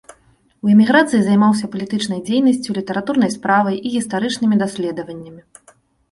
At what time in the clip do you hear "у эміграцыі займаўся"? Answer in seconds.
0.67-1.67